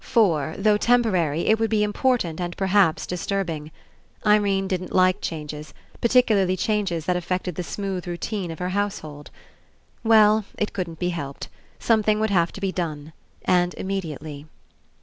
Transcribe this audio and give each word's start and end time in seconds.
For, 0.03 0.55
though 0.57 0.77
tem 0.77 1.03
porary, 1.03 1.45
it 1.47 1.59
would 1.59 1.69
be 1.69 1.83
important 1.83 2.41
and 2.41 2.57
perhaps 2.57 3.05
dis 3.05 3.23
turbing. 3.27 3.69
Irene 4.25 4.67
didn't 4.67 4.95
like 4.95 5.21
changes, 5.21 5.75
particularly 6.01 6.57
changes 6.57 7.05
that 7.05 7.15
affected 7.15 7.53
the 7.53 7.61
smooth 7.61 8.07
routine 8.07 8.49
of 8.49 8.57
her 8.57 8.69
household. 8.69 9.29
Well, 10.03 10.43
it 10.57 10.73
couldn't 10.73 10.97
be 10.97 11.09
helped. 11.09 11.49
Some 11.77 12.01
thing 12.01 12.19
would 12.19 12.31
have 12.31 12.51
to 12.53 12.59
be 12.61 12.71
done. 12.71 13.13
And 13.45 13.75
immediately. 13.75 14.47